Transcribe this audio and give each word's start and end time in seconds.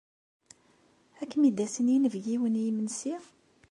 Ad 1.21 1.27
kem-id-asen 1.31 1.91
yinebgiwen 1.93 2.59
i 2.59 2.61
yimensi? 2.65 3.15